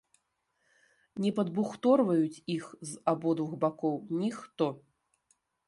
Не 1.25 1.31
падбухторваюць 1.39 2.43
іх 2.55 2.65
з 2.93 2.97
абодвух 3.15 3.51
бакоў 3.67 3.95
ніхто! 4.25 4.73